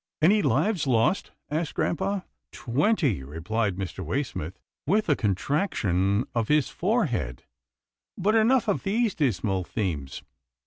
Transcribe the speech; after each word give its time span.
"Any 0.23 0.41
lives 0.41 0.87
lost?" 0.87 1.29
asked 1.51 1.75
grampa." 1.75 2.25
Twenty," 2.51 3.21
replied 3.21 3.75
Mr. 3.75 4.03
Way 4.03 4.23
smith, 4.23 4.57
with 4.87 5.07
a 5.09 5.15
contrac 5.15 5.75
tion 5.75 6.25
of 6.33 6.47
his 6.47 6.69
forehead," 6.69 7.43
but 8.17 8.33
enough 8.33 8.67
of 8.67 8.81
these 8.81 9.13
dismal 9.13 9.63
themes. 9.63 10.23